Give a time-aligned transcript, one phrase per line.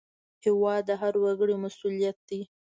[0.45, 2.41] هېواد د هر وګړي مسوولیت دی.